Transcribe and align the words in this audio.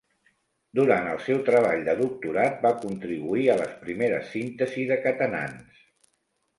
Durant 0.79 1.09
el 1.11 1.21
seu 1.25 1.43
treball 1.49 1.83
de 1.91 1.95
doctorat, 2.01 2.57
va 2.65 2.73
contribuir 2.87 3.47
a 3.49 3.61
les 3.63 3.79
primeres 3.87 4.35
síntesi 4.35 4.91
de 4.95 5.03
catenans. 5.09 5.89